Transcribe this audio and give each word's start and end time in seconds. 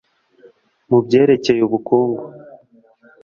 mu 0.89 0.97
byerekeye 1.05 1.61
ubukungu 1.67 2.23